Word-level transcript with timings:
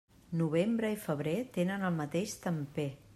Novembre 0.39 0.89
i 0.95 0.97
febrer 1.03 1.35
tenen 1.59 1.87
el 1.91 1.95
mateix 2.01 2.37
temper. 2.47 2.89